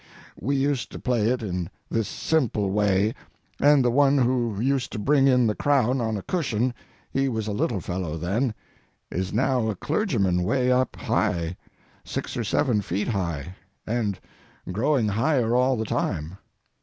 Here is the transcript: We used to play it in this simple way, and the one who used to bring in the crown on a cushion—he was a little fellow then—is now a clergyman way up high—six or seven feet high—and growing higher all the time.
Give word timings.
We 0.39 0.55
used 0.55 0.91
to 0.93 0.99
play 0.99 1.27
it 1.27 1.43
in 1.43 1.69
this 1.87 2.07
simple 2.07 2.71
way, 2.71 3.13
and 3.59 3.85
the 3.85 3.91
one 3.91 4.17
who 4.17 4.59
used 4.59 4.91
to 4.93 4.97
bring 4.97 5.27
in 5.27 5.45
the 5.45 5.53
crown 5.53 6.01
on 6.01 6.17
a 6.17 6.23
cushion—he 6.23 7.29
was 7.29 7.45
a 7.45 7.51
little 7.51 7.79
fellow 7.79 8.17
then—is 8.17 9.31
now 9.31 9.69
a 9.69 9.75
clergyman 9.75 10.41
way 10.41 10.71
up 10.71 10.95
high—six 10.95 12.35
or 12.35 12.43
seven 12.43 12.81
feet 12.81 13.09
high—and 13.09 14.19
growing 14.71 15.07
higher 15.09 15.55
all 15.55 15.77
the 15.77 15.85
time. 15.85 16.39